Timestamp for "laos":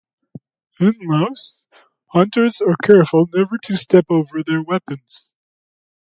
1.03-1.63